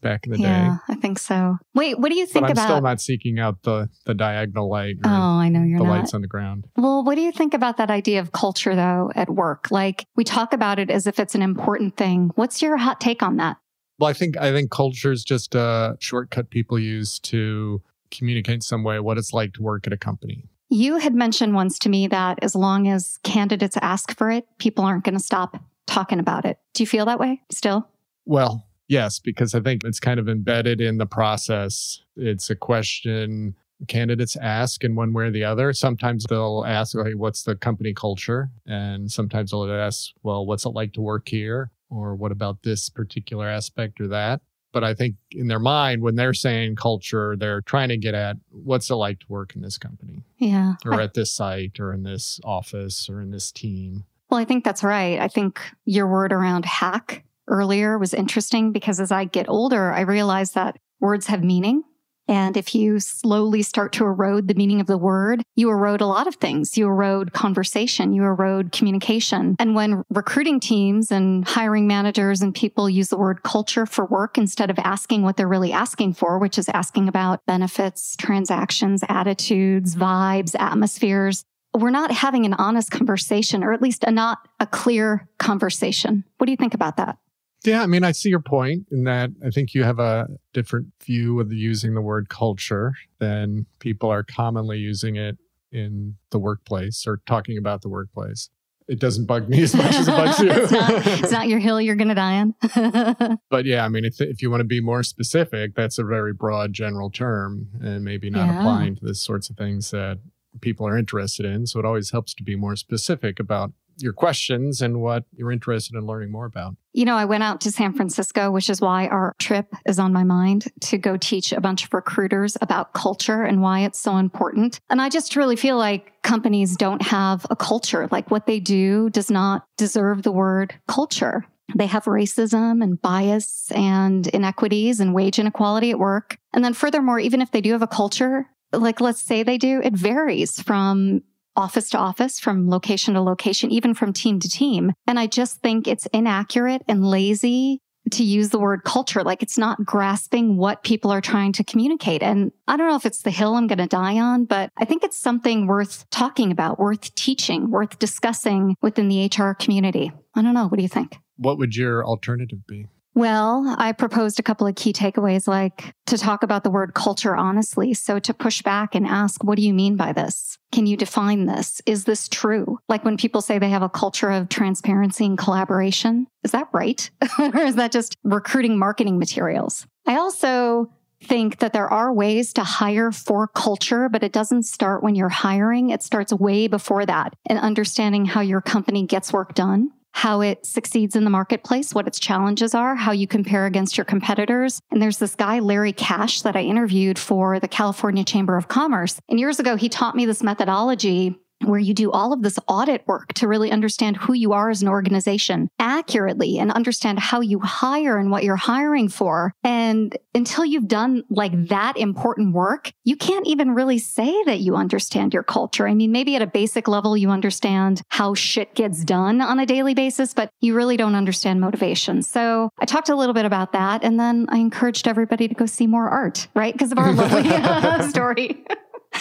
back 0.00 0.24
in 0.24 0.32
the 0.32 0.38
yeah, 0.38 0.78
day. 0.88 0.94
I 0.94 0.96
think 0.96 1.18
so. 1.18 1.58
Wait, 1.74 1.98
what 1.98 2.10
do 2.10 2.16
you 2.16 2.24
But 2.24 2.32
think 2.32 2.44
I'm 2.46 2.52
about? 2.52 2.64
still 2.64 2.80
not 2.80 3.00
seeking 3.02 3.38
out 3.38 3.62
the 3.64 3.90
the 4.06 4.14
diagonal 4.14 4.70
light 4.70 4.96
or 5.04 5.10
oh, 5.10 5.10
I 5.10 5.50
know 5.50 5.62
you're 5.62 5.78
the 5.78 5.84
not. 5.84 5.98
lights 5.98 6.14
on 6.14 6.22
the 6.22 6.26
ground. 6.26 6.66
Well, 6.76 7.04
what 7.04 7.16
do 7.16 7.20
you 7.20 7.32
think 7.32 7.52
about 7.52 7.76
that 7.76 7.90
idea 7.90 8.20
of 8.20 8.32
culture 8.32 8.74
though 8.74 9.12
at 9.14 9.28
work? 9.28 9.70
Like 9.70 10.06
we 10.16 10.24
talk 10.24 10.52
about 10.54 10.78
it 10.78 10.90
as 10.90 11.06
if 11.06 11.20
it's 11.20 11.34
an 11.34 11.42
important 11.42 11.96
thing. 11.98 12.30
What's 12.34 12.62
your 12.62 12.76
hot 12.78 12.98
take 13.00 13.22
on 13.22 13.36
that? 13.36 13.58
Well, 13.98 14.08
I 14.08 14.14
think 14.14 14.36
I 14.38 14.52
think 14.52 14.70
culture 14.70 15.12
is 15.12 15.22
just 15.22 15.54
a 15.54 15.96
shortcut 16.00 16.48
people 16.50 16.78
use 16.78 17.18
to 17.20 17.82
communicate 18.16 18.56
in 18.56 18.60
some 18.60 18.84
way 18.84 18.98
what 19.00 19.18
it's 19.18 19.32
like 19.32 19.52
to 19.54 19.62
work 19.62 19.86
at 19.86 19.92
a 19.92 19.96
company. 19.96 20.44
You 20.70 20.98
had 20.98 21.14
mentioned 21.14 21.54
once 21.54 21.78
to 21.80 21.88
me 21.88 22.06
that 22.08 22.38
as 22.42 22.54
long 22.54 22.88
as 22.88 23.18
candidates 23.22 23.76
ask 23.82 24.16
for 24.16 24.30
it, 24.30 24.46
people 24.58 24.84
aren't 24.84 25.04
going 25.04 25.16
to 25.16 25.22
stop 25.22 25.62
talking 25.86 26.18
about 26.18 26.44
it. 26.44 26.58
Do 26.72 26.82
you 26.82 26.86
feel 26.86 27.04
that 27.06 27.20
way 27.20 27.42
still? 27.50 27.88
Well, 28.24 28.66
yes, 28.88 29.18
because 29.18 29.54
I 29.54 29.60
think 29.60 29.84
it's 29.84 30.00
kind 30.00 30.18
of 30.18 30.28
embedded 30.28 30.80
in 30.80 30.98
the 30.98 31.06
process. 31.06 32.00
It's 32.16 32.50
a 32.50 32.56
question 32.56 33.54
candidates 33.88 34.36
ask 34.36 34.84
in 34.84 34.94
one 34.94 35.12
way 35.12 35.24
or 35.24 35.30
the 35.30 35.44
other. 35.44 35.72
Sometimes 35.72 36.24
they'll 36.24 36.64
ask, 36.66 36.96
okay, 36.96 37.14
what's 37.14 37.42
the 37.42 37.56
company 37.56 37.92
culture? 37.92 38.50
And 38.66 39.10
sometimes 39.10 39.50
they'll 39.50 39.70
ask, 39.70 40.10
well, 40.22 40.46
what's 40.46 40.64
it 40.64 40.70
like 40.70 40.92
to 40.94 41.00
work 41.00 41.28
here? 41.28 41.70
Or 41.90 42.14
what 42.14 42.32
about 42.32 42.62
this 42.62 42.88
particular 42.88 43.48
aspect 43.48 44.00
or 44.00 44.08
that? 44.08 44.40
But 44.74 44.82
I 44.84 44.92
think 44.92 45.14
in 45.30 45.46
their 45.46 45.60
mind, 45.60 46.02
when 46.02 46.16
they're 46.16 46.34
saying 46.34 46.74
culture, 46.76 47.36
they're 47.38 47.60
trying 47.62 47.88
to 47.90 47.96
get 47.96 48.12
at 48.12 48.36
what's 48.50 48.90
it 48.90 48.96
like 48.96 49.20
to 49.20 49.26
work 49.28 49.54
in 49.54 49.62
this 49.62 49.78
company 49.78 50.24
Yeah. 50.38 50.74
or 50.84 50.94
I- 51.00 51.04
at 51.04 51.14
this 51.14 51.32
site 51.32 51.78
or 51.78 51.92
in 51.92 52.02
this 52.02 52.40
office 52.44 53.08
or 53.08 53.20
in 53.20 53.30
this 53.30 53.50
team. 53.52 54.04
well, 54.30 54.40
I 54.40 54.44
think 54.44 54.64
that's 54.64 54.82
right. 54.82 55.20
I 55.20 55.28
think 55.28 55.60
your 55.84 56.08
word 56.08 56.32
around 56.32 56.64
hack 56.64 57.24
earlier 57.46 57.96
was 57.98 58.12
interesting 58.12 58.72
because 58.72 58.98
as 58.98 59.12
I 59.12 59.26
get 59.26 59.48
older, 59.48 59.92
I 59.92 60.00
realize 60.00 60.52
that 60.52 60.76
words 60.98 61.28
have 61.28 61.44
meaning. 61.44 61.84
And 62.26 62.56
if 62.56 62.74
you 62.74 63.00
slowly 63.00 63.62
start 63.62 63.92
to 63.94 64.04
erode 64.04 64.48
the 64.48 64.54
meaning 64.54 64.80
of 64.80 64.86
the 64.86 64.98
word, 64.98 65.42
you 65.56 65.70
erode 65.70 66.00
a 66.00 66.06
lot 66.06 66.26
of 66.26 66.36
things. 66.36 66.76
You 66.76 66.86
erode 66.86 67.32
conversation, 67.32 68.12
you 68.12 68.24
erode 68.24 68.72
communication. 68.72 69.56
And 69.58 69.74
when 69.74 70.04
recruiting 70.10 70.60
teams 70.60 71.10
and 71.10 71.46
hiring 71.46 71.86
managers 71.86 72.40
and 72.40 72.54
people 72.54 72.88
use 72.88 73.08
the 73.08 73.18
word 73.18 73.42
culture 73.42 73.86
for 73.86 74.06
work 74.06 74.38
instead 74.38 74.70
of 74.70 74.78
asking 74.78 75.22
what 75.22 75.36
they're 75.36 75.48
really 75.48 75.72
asking 75.72 76.14
for, 76.14 76.38
which 76.38 76.58
is 76.58 76.68
asking 76.70 77.08
about 77.08 77.44
benefits, 77.46 78.16
transactions, 78.16 79.02
attitudes, 79.08 79.94
vibes, 79.94 80.54
atmospheres, 80.58 81.44
we're 81.74 81.90
not 81.90 82.12
having 82.12 82.46
an 82.46 82.54
honest 82.54 82.90
conversation, 82.90 83.64
or 83.64 83.72
at 83.72 83.82
least 83.82 84.04
a 84.04 84.10
not 84.10 84.38
a 84.60 84.66
clear 84.66 85.28
conversation. 85.38 86.24
What 86.38 86.46
do 86.46 86.52
you 86.52 86.56
think 86.56 86.74
about 86.74 86.96
that? 86.98 87.18
Yeah, 87.64 87.82
I 87.82 87.86
mean, 87.86 88.04
I 88.04 88.12
see 88.12 88.28
your 88.28 88.40
point 88.40 88.86
in 88.90 89.04
that 89.04 89.30
I 89.44 89.50
think 89.50 89.74
you 89.74 89.84
have 89.84 89.98
a 89.98 90.28
different 90.52 90.88
view 91.02 91.40
of 91.40 91.52
using 91.52 91.94
the 91.94 92.00
word 92.02 92.28
culture 92.28 92.92
than 93.18 93.66
people 93.78 94.10
are 94.10 94.22
commonly 94.22 94.78
using 94.78 95.16
it 95.16 95.38
in 95.72 96.16
the 96.30 96.38
workplace 96.38 97.06
or 97.06 97.20
talking 97.26 97.56
about 97.58 97.82
the 97.82 97.88
workplace. 97.88 98.50
It 98.86 98.98
doesn't 99.00 99.24
bug 99.24 99.48
me 99.48 99.62
as 99.62 99.74
much 99.74 99.94
as 99.94 100.06
it 100.08 100.10
bugs 100.10 100.38
you. 100.40 100.50
it's, 100.50 100.70
not, 100.70 100.90
it's 101.06 101.32
not 101.32 101.48
your 101.48 101.58
hill 101.58 101.80
you're 101.80 101.96
going 101.96 102.08
to 102.08 102.14
die 102.14 102.40
on. 102.40 103.38
but 103.50 103.64
yeah, 103.64 103.82
I 103.84 103.88
mean, 103.88 104.04
if, 104.04 104.20
if 104.20 104.42
you 104.42 104.50
want 104.50 104.60
to 104.60 104.64
be 104.64 104.80
more 104.82 105.02
specific, 105.02 105.74
that's 105.74 105.96
a 105.98 106.04
very 106.04 106.34
broad 106.34 106.74
general 106.74 107.10
term 107.10 107.68
and 107.80 108.04
maybe 108.04 108.28
not 108.28 108.46
Yeah. 108.46 108.58
applying 108.60 108.96
to 108.96 109.04
the 109.06 109.14
sorts 109.14 109.48
of 109.48 109.56
things 109.56 109.90
that 109.90 110.18
people 110.60 110.86
are 110.86 110.98
interested 110.98 111.46
in. 111.46 111.66
So 111.66 111.78
it 111.80 111.86
always 111.86 112.10
helps 112.10 112.34
to 112.34 112.42
be 112.44 112.56
more 112.56 112.76
specific 112.76 113.40
about 113.40 113.72
your 113.98 114.12
questions 114.12 114.82
and 114.82 115.00
what 115.00 115.24
you're 115.36 115.52
interested 115.52 115.96
in 115.96 116.06
learning 116.06 116.30
more 116.30 116.46
about. 116.46 116.76
you 116.92 117.04
know, 117.04 117.16
I 117.16 117.24
went 117.24 117.42
out 117.42 117.60
to 117.62 117.72
San 117.72 117.92
Francisco, 117.92 118.50
which 118.52 118.70
is 118.70 118.80
why 118.80 119.08
our 119.08 119.34
trip 119.40 119.66
is 119.84 119.98
on 119.98 120.12
my 120.12 120.22
mind 120.22 120.66
to 120.82 120.96
go 120.96 121.16
teach 121.16 121.52
a 121.52 121.60
bunch 121.60 121.84
of 121.84 121.92
recruiters 121.92 122.56
about 122.60 122.92
culture 122.92 123.42
and 123.42 123.60
why 123.60 123.80
it's 123.80 123.98
so 123.98 124.16
important. 124.16 124.80
And 124.88 125.02
I 125.02 125.08
just 125.08 125.34
really 125.34 125.56
feel 125.56 125.76
like 125.76 126.22
companies 126.22 126.76
don't 126.76 127.02
have 127.02 127.44
a 127.50 127.56
culture. 127.56 128.08
Like 128.12 128.30
what 128.30 128.46
they 128.46 128.60
do 128.60 129.10
does 129.10 129.30
not 129.30 129.64
deserve 129.76 130.22
the 130.22 130.32
word 130.32 130.74
culture. 130.86 131.44
They 131.74 131.86
have 131.86 132.04
racism 132.04 132.82
and 132.82 133.00
bias 133.00 133.72
and 133.72 134.26
inequities 134.28 135.00
and 135.00 135.14
wage 135.14 135.38
inequality 135.38 135.90
at 135.90 135.98
work. 135.98 136.38
And 136.52 136.64
then 136.64 136.74
furthermore, 136.74 137.18
even 137.18 137.42
if 137.42 137.50
they 137.50 137.60
do 137.60 137.72
have 137.72 137.82
a 137.82 137.88
culture, 137.88 138.46
like 138.72 139.00
let's 139.00 139.22
say 139.22 139.42
they 139.42 139.58
do, 139.58 139.80
it 139.82 139.94
varies 139.94 140.60
from 140.60 141.22
office 141.56 141.90
to 141.90 141.98
office, 141.98 142.40
from 142.40 142.68
location 142.68 143.14
to 143.14 143.20
location, 143.20 143.70
even 143.70 143.94
from 143.94 144.12
team 144.12 144.40
to 144.40 144.48
team. 144.48 144.92
And 145.06 145.18
I 145.18 145.26
just 145.26 145.60
think 145.60 145.86
it's 145.86 146.06
inaccurate 146.06 146.82
and 146.88 147.04
lazy 147.04 147.80
to 148.10 148.24
use 148.24 148.50
the 148.50 148.58
word 148.58 148.84
culture. 148.84 149.22
Like 149.22 149.42
it's 149.42 149.58
not 149.58 149.84
grasping 149.84 150.56
what 150.56 150.82
people 150.82 151.10
are 151.10 151.20
trying 151.20 151.52
to 151.54 151.64
communicate. 151.64 152.22
And 152.22 152.52
I 152.68 152.76
don't 152.76 152.88
know 152.88 152.96
if 152.96 153.06
it's 153.06 153.22
the 153.22 153.30
hill 153.30 153.54
I'm 153.54 153.66
going 153.66 153.78
to 153.78 153.86
die 153.86 154.18
on, 154.18 154.44
but 154.44 154.70
I 154.76 154.84
think 154.84 155.04
it's 155.04 155.16
something 155.16 155.66
worth 155.66 156.08
talking 156.10 156.52
about, 156.52 156.78
worth 156.78 157.14
teaching, 157.14 157.70
worth 157.70 157.98
discussing 157.98 158.76
within 158.82 159.08
the 159.08 159.26
HR 159.26 159.52
community. 159.52 160.12
I 160.34 160.42
don't 160.42 160.54
know. 160.54 160.68
What 160.68 160.76
do 160.76 160.82
you 160.82 160.88
think? 160.88 161.16
What 161.36 161.58
would 161.58 161.74
your 161.76 162.04
alternative 162.04 162.66
be? 162.66 162.86
Well, 163.14 163.76
I 163.78 163.92
proposed 163.92 164.40
a 164.40 164.42
couple 164.42 164.66
of 164.66 164.74
key 164.74 164.92
takeaways, 164.92 165.46
like 165.46 165.94
to 166.06 166.18
talk 166.18 166.42
about 166.42 166.64
the 166.64 166.70
word 166.70 166.94
culture 166.94 167.36
honestly. 167.36 167.94
So 167.94 168.18
to 168.18 168.34
push 168.34 168.60
back 168.62 168.94
and 168.94 169.06
ask, 169.06 169.44
what 169.44 169.56
do 169.56 169.62
you 169.62 169.72
mean 169.72 169.96
by 169.96 170.12
this? 170.12 170.58
Can 170.72 170.86
you 170.86 170.96
define 170.96 171.46
this? 171.46 171.80
Is 171.86 172.04
this 172.04 172.28
true? 172.28 172.80
Like 172.88 173.04
when 173.04 173.16
people 173.16 173.40
say 173.40 173.58
they 173.58 173.70
have 173.70 173.82
a 173.82 173.88
culture 173.88 174.30
of 174.30 174.48
transparency 174.48 175.26
and 175.26 175.38
collaboration, 175.38 176.26
is 176.42 176.50
that 176.50 176.68
right? 176.72 177.08
or 177.38 177.60
is 177.60 177.76
that 177.76 177.92
just 177.92 178.16
recruiting 178.24 178.78
marketing 178.78 179.18
materials? 179.18 179.86
I 180.06 180.16
also 180.16 180.90
think 181.22 181.60
that 181.60 181.72
there 181.72 181.88
are 181.88 182.12
ways 182.12 182.52
to 182.54 182.64
hire 182.64 183.12
for 183.12 183.46
culture, 183.46 184.08
but 184.08 184.22
it 184.22 184.32
doesn't 184.32 184.64
start 184.64 185.02
when 185.02 185.14
you're 185.14 185.28
hiring. 185.28 185.90
It 185.90 186.02
starts 186.02 186.32
way 186.32 186.66
before 186.66 187.06
that 187.06 187.34
and 187.46 187.58
understanding 187.58 188.26
how 188.26 188.40
your 188.40 188.60
company 188.60 189.06
gets 189.06 189.32
work 189.32 189.54
done 189.54 189.90
how 190.14 190.40
it 190.40 190.64
succeeds 190.64 191.16
in 191.16 191.24
the 191.24 191.30
marketplace, 191.30 191.92
what 191.92 192.06
its 192.06 192.20
challenges 192.20 192.72
are, 192.72 192.94
how 192.94 193.10
you 193.10 193.26
compare 193.26 193.66
against 193.66 193.98
your 193.98 194.04
competitors. 194.04 194.80
And 194.92 195.02
there's 195.02 195.18
this 195.18 195.34
guy, 195.34 195.58
Larry 195.58 195.92
Cash, 195.92 196.42
that 196.42 196.54
I 196.54 196.62
interviewed 196.62 197.18
for 197.18 197.58
the 197.58 197.66
California 197.66 198.22
Chamber 198.22 198.56
of 198.56 198.68
Commerce. 198.68 199.18
And 199.28 199.40
years 199.40 199.58
ago, 199.58 199.74
he 199.74 199.88
taught 199.88 200.14
me 200.14 200.24
this 200.24 200.40
methodology 200.40 201.36
where 201.68 201.80
you 201.80 201.94
do 201.94 202.10
all 202.10 202.32
of 202.32 202.42
this 202.42 202.58
audit 202.68 203.06
work 203.06 203.32
to 203.34 203.48
really 203.48 203.70
understand 203.70 204.16
who 204.16 204.32
you 204.32 204.52
are 204.52 204.70
as 204.70 204.82
an 204.82 204.88
organization 204.88 205.68
accurately 205.78 206.58
and 206.58 206.72
understand 206.72 207.18
how 207.18 207.40
you 207.40 207.58
hire 207.60 208.18
and 208.18 208.30
what 208.30 208.44
you're 208.44 208.56
hiring 208.56 209.08
for. 209.08 209.52
And 209.62 210.16
until 210.34 210.64
you've 210.64 210.88
done 210.88 211.22
like 211.30 211.68
that 211.68 211.96
important 211.96 212.54
work, 212.54 212.92
you 213.04 213.16
can't 213.16 213.46
even 213.46 213.74
really 213.74 213.98
say 213.98 214.34
that 214.44 214.60
you 214.60 214.76
understand 214.76 215.32
your 215.32 215.42
culture. 215.42 215.86
I 215.86 215.94
mean, 215.94 216.12
maybe 216.12 216.36
at 216.36 216.42
a 216.42 216.46
basic 216.46 216.88
level, 216.88 217.16
you 217.16 217.30
understand 217.30 218.02
how 218.08 218.34
shit 218.34 218.74
gets 218.74 219.04
done 219.04 219.40
on 219.40 219.58
a 219.58 219.66
daily 219.66 219.94
basis, 219.94 220.34
but 220.34 220.50
you 220.60 220.74
really 220.74 220.96
don't 220.96 221.14
understand 221.14 221.60
motivation. 221.60 222.22
So 222.22 222.70
I 222.78 222.84
talked 222.84 223.08
a 223.08 223.16
little 223.16 223.34
bit 223.34 223.44
about 223.44 223.72
that. 223.72 224.02
And 224.04 224.18
then 224.18 224.46
I 224.48 224.58
encouraged 224.58 225.06
everybody 225.06 225.48
to 225.48 225.54
go 225.54 225.66
see 225.66 225.86
more 225.86 226.08
art, 226.08 226.48
right? 226.54 226.72
Because 226.72 226.92
of 226.92 226.98
our 226.98 227.12
lovely 227.14 227.48
uh, 227.48 228.08
story. 228.08 228.64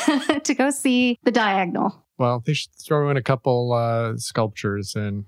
to 0.44 0.54
go 0.56 0.70
see 0.70 1.20
the 1.24 1.32
diagonal. 1.32 2.04
Well, 2.24 2.42
they 2.46 2.54
should 2.54 2.72
throw 2.76 3.10
in 3.10 3.18
a 3.18 3.22
couple 3.22 3.74
uh, 3.74 4.16
sculptures 4.16 4.96
and 4.96 5.26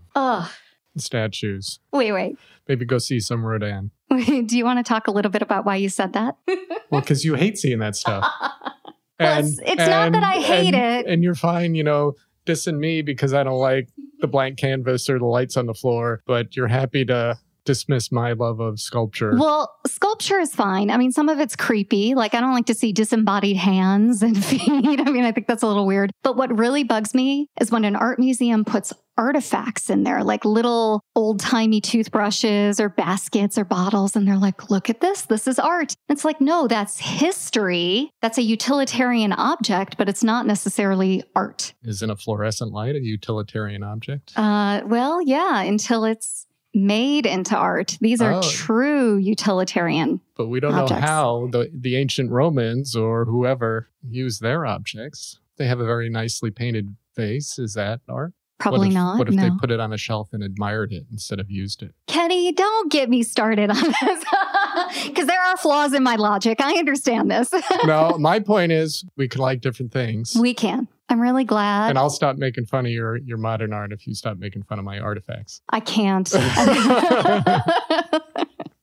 statues. 0.96 1.80
wait, 1.92 2.14
wait. 2.14 2.38
Maybe 2.70 2.86
go 2.86 3.00
see 3.00 3.20
some 3.20 3.46
Rodin. 3.46 3.92
Wait, 4.10 4.48
Do 4.48 4.58
you 4.58 4.64
want 4.64 4.80
to 4.80 4.84
talk 4.88 5.08
a 5.08 5.12
little 5.12 5.30
bit 5.30 5.42
about 5.42 5.66
why 5.66 5.76
you 5.76 5.90
said 5.90 6.14
that? 6.14 6.38
Well, 6.92 7.02
because 7.02 7.26
you 7.26 7.34
hate 7.34 7.58
seeing 7.58 7.80
that 7.80 7.96
stuff. 7.98 8.24
Well, 9.20 9.40
it's- 9.40 9.60
it's 9.66 9.78
not 9.78 10.12
that 10.14 10.24
I 10.24 10.40
hate 10.42 10.74
and- 10.74 11.06
it. 11.08 11.12
And 11.12 11.24
you're 11.24 11.36
fine, 11.36 11.74
you 11.76 11.84
know, 11.84 12.14
dissing 12.46 12.78
me 12.78 13.02
because 13.02 13.34
I 13.34 13.44
don't 13.44 13.60
like 13.60 13.90
the 14.20 14.28
blank 14.28 14.58
canvas 14.58 15.10
or 15.10 15.20
the 15.20 15.26
lights 15.26 15.58
on 15.58 15.66
the 15.66 15.74
floor, 15.74 16.22
but 16.28 16.56
you're 16.56 16.68
happy 16.68 17.04
to 17.06 17.38
dismiss 17.66 18.12
my 18.12 18.34
love 18.34 18.60
of 18.60 18.80
sculpture. 18.80 19.36
Well, 19.36 19.76
sculpture 19.88 20.40
is 20.40 20.54
fine. 20.54 20.90
I 20.90 20.98
mean, 20.98 21.12
some 21.12 21.30
of 21.30 21.40
it's 21.40 21.56
creepy. 21.56 22.16
Like, 22.16 22.34
I 22.34 22.40
don't 22.40 22.54
like 22.54 22.68
to 22.68 22.74
see 22.74 22.94
disembodied 22.94 23.58
hands 23.58 24.24
and 24.24 24.44
feet. 24.46 24.62
I 24.70 25.12
mean, 25.12 25.26
I 25.26 25.32
think 25.32 25.48
that's 25.48 25.64
a 25.64 25.68
little 25.68 25.86
weird. 25.86 26.12
But 26.24 26.38
what 26.38 26.58
really 26.58 26.84
bugs 26.84 27.14
me 27.14 27.50
is 27.60 27.72
when 27.72 27.84
an 27.84 27.96
art 27.96 28.20
museum 28.20 28.64
puts 28.64 28.94
artifacts 29.18 29.90
in 29.90 30.04
there, 30.04 30.24
like 30.24 30.44
little 30.46 31.02
old 31.16 31.40
timey 31.40 31.80
toothbrushes 31.82 32.80
or 32.80 32.90
baskets 32.90 33.58
or 33.58 33.66
bottles. 33.66 34.16
And 34.16 34.28
they're 34.28 34.38
like, 34.38 34.70
look 34.70 34.90
at 34.90 35.02
this. 35.02 35.24
This 35.24 35.48
is 35.48 35.58
art. 35.58 35.96
It's 36.10 36.26
like, 36.26 36.42
no, 36.42 36.68
that's 36.68 37.00
history. 37.00 38.10
That's 38.22 38.38
a 38.38 38.42
utilitarian 38.42 39.32
object, 39.32 39.98
but 39.98 40.10
it's 40.10 40.24
not 40.24 40.46
necessarily 40.46 41.24
art. 41.36 41.74
Isn't 41.84 42.10
a 42.10 42.16
fluorescent 42.16 42.72
light 42.72 42.96
a 42.96 43.00
utilitarian 43.00 43.84
object? 43.84 44.34
Uh, 44.36 44.82
well, 44.86 45.22
yeah, 45.22 45.62
until 45.62 46.04
it's 46.06 46.46
made 46.76 47.26
into 47.26 47.56
art. 47.56 47.98
These 48.02 48.22
are 48.22 48.34
Oh. 48.34 48.42
true 48.42 49.16
utilitarian. 49.18 50.20
but 50.38 50.48
we 50.48 50.60
don't 50.60 50.76
know 50.76 50.88
how 50.96 51.48
the, 51.52 51.72
the 51.74 51.96
ancient 51.96 52.30
Romans 52.32 52.96
or 52.96 53.26
whoever 53.26 53.90
used 54.08 54.42
their 54.42 54.66
objects. 54.66 55.40
They 55.58 55.66
have 55.68 55.80
a 55.80 55.86
very 55.86 56.10
nicely 56.10 56.52
painted 56.52 56.96
vase. 57.16 57.58
Is 57.58 57.74
that 57.76 58.02
art? 58.10 58.34
Probably 58.58 58.88
what 58.88 58.88
if, 58.88 58.94
not. 58.94 59.18
What 59.20 59.28
if 59.30 59.34
no. 59.36 59.44
they 59.44 59.50
put 59.60 59.72
it 59.72 59.80
on 59.80 59.92
a 59.94 59.98
shelf 59.98 60.30
and 60.32 60.42
admired 60.44 60.92
it 60.94 61.06
instead 61.12 61.40
of 61.40 61.50
used 61.52 61.82
it? 61.84 61.94
Kenny, 62.08 62.52
don't 62.54 62.92
get 62.92 63.10
me 63.10 63.22
started 63.24 63.70
on 63.70 63.76
this 63.82 64.24
because 65.06 65.28
there 65.28 65.42
are 65.42 65.58
flaws 65.58 65.94
in 65.94 66.04
my 66.04 66.16
logic. 66.16 66.62
I 66.62 66.74
understand 66.78 67.30
this. 67.32 67.54
no, 67.86 68.18
my 68.20 68.40
point 68.40 68.72
is 68.72 69.04
we 69.18 69.28
can 69.28 69.42
like 69.42 69.62
different 69.62 69.92
things. 69.92 70.36
we 70.40 70.54
can. 70.54 70.88
I'm 71.10 71.22
really 71.22 71.44
glad. 71.44 71.90
and 71.90 72.00
I'll 72.00 72.10
stop 72.10 72.38
making 72.38 72.66
fun 72.66 72.86
of 72.86 72.92
your, 72.92 73.18
your 73.18 73.38
modern 73.38 73.74
art 73.74 73.92
if 73.92 74.08
you 74.08 74.16
stop 74.16 74.38
making 74.38 74.64
fun 74.64 74.80
of 74.80 74.86
my 74.86 75.00
artifacts. 75.00 75.62
I 75.70 75.80
can't. 75.80 76.32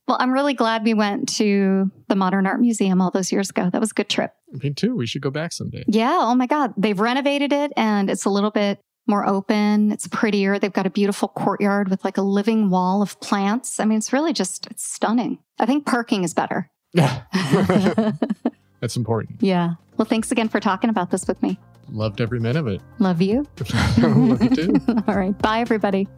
well, 0.07 0.17
I'm 0.21 0.33
really 0.33 0.55
glad 0.55 0.85
we 0.85 0.95
went 0.95 1.29
to 1.37 1.91
the 2.09 2.15
Modern 2.15 2.47
Art 2.47 2.61
Museum 2.61 3.01
all 3.01 3.11
those 3.11 3.33
years 3.33 3.51
ago. 3.51 3.71
That 3.71 3.81
was 3.81 3.91
a 3.91 3.95
good 3.95 4.09
trip. 4.09 4.33
Me 4.53 4.73
too. 4.73 4.95
We 4.95 5.07
should 5.07 5.23
go 5.23 5.31
back 5.31 5.53
someday. 5.53 5.85
Yeah. 5.89 6.19
Oh 6.23 6.35
my 6.35 6.47
God. 6.47 6.75
They've 6.77 6.99
renovated 6.99 7.53
it 7.53 7.73
and 7.77 8.09
it's 8.09 8.25
a 8.25 8.31
little 8.31 8.51
bit 8.51 8.79
more 9.09 9.27
open. 9.27 9.91
It's 9.91 10.07
prettier. 10.07 10.61
They've 10.61 10.73
got 10.73 10.87
a 10.87 10.91
beautiful 10.91 11.29
courtyard 11.29 11.89
with 11.89 12.05
like 12.05 12.19
a 12.19 12.23
living 12.23 12.71
wall 12.71 13.03
of 13.03 13.19
plants. 13.21 13.81
I 13.81 13.85
mean, 13.85 13.99
it's 13.99 14.13
really 14.13 14.33
just, 14.33 14.67
it's 14.69 14.85
stunning. 14.85 15.39
I 15.59 15.67
think 15.67 15.87
parking 15.87 16.23
is 16.23 16.35
better. 16.35 16.71
Yeah. 16.93 17.23
That's 18.81 18.97
important. 18.97 19.43
yeah. 19.43 19.75
Well, 19.97 20.07
thanks 20.07 20.33
again 20.33 20.49
for 20.49 20.61
talking 20.61 20.91
about 20.91 21.11
this 21.11 21.27
with 21.27 21.43
me. 21.43 21.59
Loved 21.91 22.21
every 22.21 22.41
minute 22.41 22.57
of 22.57 22.67
it. 22.67 22.81
Love 22.99 23.21
you. 23.21 23.47
Love 23.99 24.43
you 24.43 24.51
too. 24.51 24.75
All 25.07 25.15
right. 25.15 25.37
Bye, 25.39 25.61
everybody. 25.61 26.09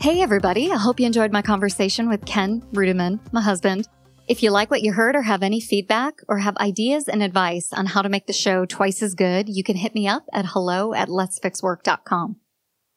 Hey, 0.00 0.22
everybody. 0.22 0.72
I 0.72 0.78
hope 0.78 0.98
you 0.98 1.06
enjoyed 1.06 1.30
my 1.30 1.42
conversation 1.42 2.08
with 2.08 2.24
Ken 2.24 2.62
Ruettimann, 2.72 3.20
my 3.32 3.42
husband. 3.42 3.86
If 4.28 4.42
you 4.42 4.50
like 4.50 4.70
what 4.70 4.82
you 4.82 4.92
heard 4.92 5.14
or 5.14 5.22
have 5.22 5.42
any 5.42 5.60
feedback 5.60 6.20
or 6.28 6.38
have 6.38 6.56
ideas 6.56 7.08
and 7.08 7.22
advice 7.22 7.72
on 7.72 7.86
how 7.86 8.00
to 8.00 8.08
make 8.08 8.26
the 8.26 8.32
show 8.32 8.64
twice 8.64 9.02
as 9.02 9.14
good, 9.14 9.48
you 9.48 9.62
can 9.62 9.76
hit 9.76 9.94
me 9.94 10.08
up 10.08 10.24
at 10.32 10.46
hello 10.46 10.94
at 10.94 11.08
letsfixwork.com. 11.08 12.36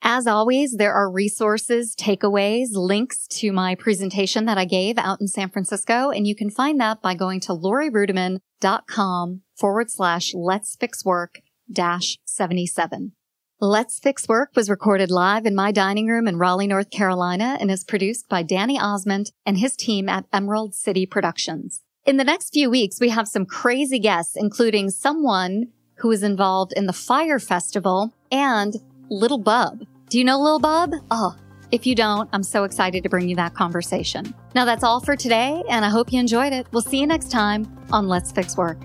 As 0.05 0.27
always, 0.27 0.73
there 0.73 0.93
are 0.93 1.09
resources, 1.09 1.95
takeaways, 1.95 2.71
links 2.73 3.25
to 3.27 3.53
my 3.53 3.73
presentation 3.73 4.43
that 4.45 4.57
I 4.57 4.65
gave 4.65 4.97
out 4.97 5.21
in 5.21 5.29
San 5.29 5.49
Francisco, 5.49 6.09
and 6.09 6.27
you 6.27 6.35
can 6.35 6.49
find 6.49 6.77
that 6.81 7.01
by 7.01 7.15
going 7.15 7.39
to 7.39 7.53
laurieruettimann.com 7.53 9.41
forward 9.55 9.89
slash 9.89 10.33
let's 10.33 10.75
fix 10.75 11.05
work 11.05 11.39
dash 11.71 12.17
77. 12.25 13.13
Let's 13.61 13.97
Fix 13.97 14.27
Work 14.27 14.49
was 14.57 14.69
recorded 14.69 15.09
live 15.09 15.45
in 15.45 15.55
my 15.55 15.71
dining 15.71 16.07
room 16.07 16.27
in 16.27 16.37
Raleigh, 16.37 16.67
North 16.67 16.89
Carolina, 16.89 17.57
and 17.61 17.71
is 17.71 17.85
produced 17.85 18.27
by 18.27 18.43
Danny 18.43 18.77
Ozment 18.77 19.31
and 19.45 19.57
his 19.57 19.77
team 19.77 20.09
at 20.09 20.25
Emerald 20.33 20.75
City 20.75 21.05
Productions. 21.05 21.81
In 22.05 22.17
the 22.17 22.25
next 22.25 22.51
few 22.51 22.69
weeks, 22.69 22.99
we 22.99 23.07
have 23.07 23.29
some 23.29 23.45
crazy 23.45 23.99
guests, 23.99 24.35
including 24.35 24.89
someone 24.89 25.67
who 25.99 26.11
is 26.11 26.23
involved 26.23 26.73
in 26.75 26.87
the 26.87 26.91
Fyre 26.91 27.39
Festival 27.39 28.13
and 28.29 28.75
Lil 29.09 29.37
Bub. 29.37 29.85
Do 30.13 30.19
you 30.19 30.25
know 30.25 30.39
Lil 30.39 30.59
Bub? 30.59 30.93
Oh, 31.09 31.35
if 31.71 31.87
you 31.87 31.95
don't, 31.95 32.29
I'm 32.33 32.43
so 32.43 32.65
excited 32.65 33.01
to 33.01 33.09
bring 33.09 33.27
you 33.27 33.35
that 33.37 33.55
conversation. 33.55 34.31
Now 34.53 34.63
that's 34.63 34.83
all 34.83 34.99
for 34.99 35.15
today, 35.15 35.63
and 35.67 35.83
I 35.83 35.89
hope 35.89 36.13
you 36.13 36.19
enjoyed 36.19 36.53
it. 36.53 36.67
We'll 36.71 36.83
see 36.83 36.99
you 36.99 37.07
next 37.07 37.31
time 37.31 37.65
on 37.91 38.07
Let's 38.07 38.31
Fix 38.31 38.55
Work. 38.55 38.77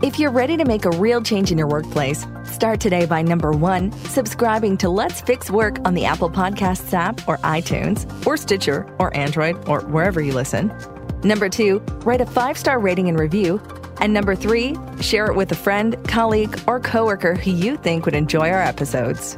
If 0.00 0.20
you're 0.20 0.30
ready 0.30 0.56
to 0.56 0.64
make 0.64 0.84
a 0.84 0.92
real 0.92 1.20
change 1.20 1.50
in 1.50 1.58
your 1.58 1.66
workplace, 1.66 2.24
start 2.44 2.78
today 2.78 3.04
by 3.04 3.20
number 3.20 3.50
one, 3.50 3.90
subscribing 4.04 4.76
to 4.76 4.88
Let's 4.88 5.20
Fix 5.20 5.50
Work 5.50 5.78
on 5.84 5.94
the 5.94 6.04
Apple 6.04 6.30
Podcasts 6.30 6.92
app 6.92 7.28
or 7.28 7.38
iTunes 7.38 8.24
or 8.24 8.36
Stitcher 8.36 8.86
or 9.00 9.12
Android 9.16 9.68
or 9.68 9.80
wherever 9.80 10.20
you 10.20 10.34
listen. 10.34 10.72
Number 11.24 11.48
two, 11.48 11.80
write 12.04 12.20
a 12.20 12.26
five 12.26 12.56
star 12.56 12.78
rating 12.78 13.08
and 13.08 13.18
review. 13.18 13.60
And 14.00 14.14
number 14.14 14.36
three, 14.36 14.76
share 15.00 15.26
it 15.26 15.34
with 15.34 15.50
a 15.50 15.56
friend, 15.56 15.96
colleague, 16.06 16.60
or 16.68 16.78
coworker 16.78 17.34
who 17.34 17.50
you 17.50 17.76
think 17.76 18.04
would 18.04 18.14
enjoy 18.14 18.50
our 18.50 18.62
episodes. 18.62 19.36